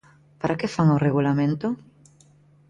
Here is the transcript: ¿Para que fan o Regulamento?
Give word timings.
¿Para 0.41 0.57
que 0.59 0.71
fan 0.75 0.89
o 0.95 1.01
Regulamento? 1.07 1.67